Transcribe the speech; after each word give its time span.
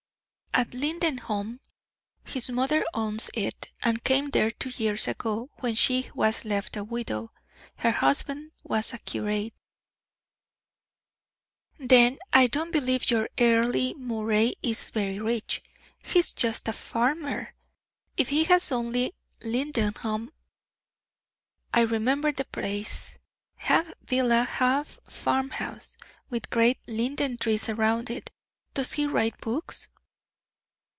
"At 0.53 0.73
Lindenholm 0.73 1.61
his 2.25 2.49
mother 2.49 2.85
owns 2.93 3.29
it, 3.33 3.71
and 3.83 4.03
came 4.03 4.31
there 4.31 4.51
two 4.51 4.69
years 4.75 5.07
ago, 5.07 5.49
when 5.59 5.75
she 5.75 6.11
was 6.13 6.43
left 6.43 6.75
a 6.75 6.83
widow. 6.83 7.31
Her 7.77 7.91
husband 7.91 8.51
was 8.61 8.91
a 8.91 8.97
curate." 8.97 9.53
"Then 11.77 12.19
I 12.33 12.47
don't 12.47 12.71
believe 12.73 13.09
your 13.09 13.29
Earle 13.39 13.93
Moray 13.95 14.51
is 14.61 14.89
very 14.89 15.19
rich. 15.19 15.63
He 16.03 16.19
is 16.19 16.33
just 16.33 16.67
a 16.67 16.73
farmer, 16.73 17.55
if 18.17 18.27
he 18.27 18.43
has 18.43 18.73
only 18.73 19.13
Lindenholm. 19.45 20.33
I 21.73 21.79
remember 21.79 22.33
the 22.33 22.43
place, 22.45 23.17
half 23.55 23.87
villa, 24.01 24.43
half 24.43 24.99
farm 25.09 25.51
house, 25.51 25.95
with 26.29 26.49
great 26.49 26.77
linden 26.87 27.37
trees 27.37 27.69
around 27.69 28.09
it. 28.09 28.31
Does 28.73 28.91
he 28.93 29.07
write 29.07 29.39
books?" 29.39 29.87